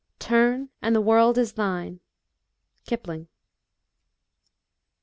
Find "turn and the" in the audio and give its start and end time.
0.19-0.99